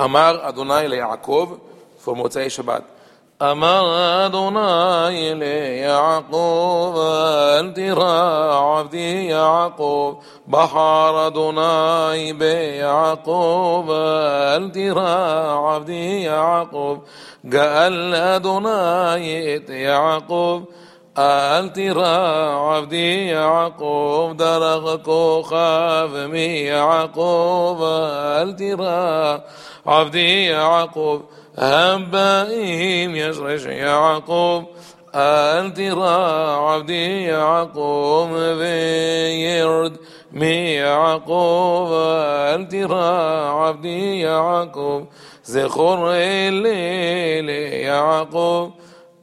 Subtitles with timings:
[0.00, 1.52] אמר אדוני ליעקב,
[2.04, 2.82] for מוצאי שבת.
[3.42, 6.96] אמר אדוני ליעקב,
[7.58, 10.14] אל תירא עבדי יעקב,
[10.48, 13.88] בחר אדוני ביעקב,
[14.54, 16.98] אל תירא עבדי יעקב,
[17.48, 20.62] גאל אדוני את יעקב,
[21.17, 22.15] الترى
[22.55, 29.41] عبدي يعقوب درغكو خافمي يعقوب الترى
[29.85, 31.21] عبدي يعقوب
[31.57, 34.65] هبائهم يشرش يعقوب
[35.15, 39.97] الترى عبدي يعقوب بيرد
[40.31, 45.05] مي يعقوب الترى عبدي يعقوب
[45.43, 47.49] زخور الليل
[47.85, 48.71] يعقوب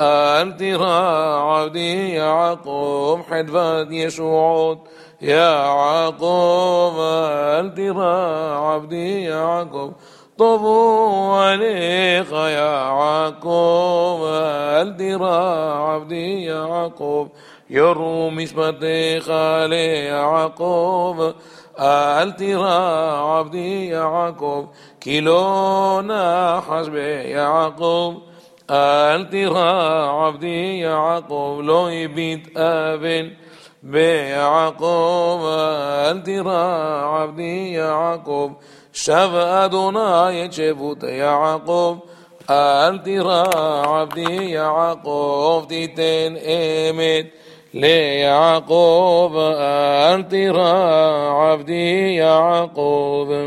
[0.00, 0.96] أنترا
[1.40, 4.78] عبدي يا عقوب حدفت يشوعود.
[5.22, 6.94] يا عقوب
[7.58, 8.14] أنترا
[8.56, 9.92] عبدي يا عقوب.
[10.38, 14.20] طبوا عليك يا عقوب
[14.80, 15.38] أنترا
[15.72, 17.28] عبدي يا عقوب.
[17.70, 21.34] يروا مشبتي خالي يا عقوب
[21.78, 24.68] أهل عبدي يا عقوب.
[25.00, 28.33] كيلونا حسبي يا عقوب.
[29.30, 33.30] ترى عبدي يعقوب لو يبيت أبن
[33.82, 35.40] بيعقوب
[36.24, 36.62] ترى
[37.04, 38.52] عبدي يعقوب
[38.92, 41.98] شف أدوناي شفوت يعقوب.
[42.50, 43.44] أل ترى
[43.86, 47.26] عبدي يعقوب تيتن إيمت
[47.74, 49.32] ليعقوب.
[49.36, 50.72] أل ترى
[51.28, 53.46] عبدي يعقوب.